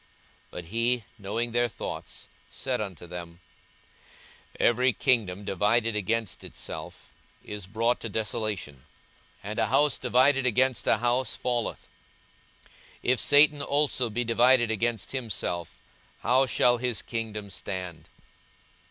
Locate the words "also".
13.61-14.09